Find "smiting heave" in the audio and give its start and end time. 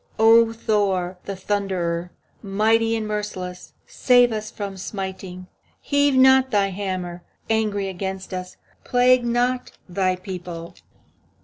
4.75-6.15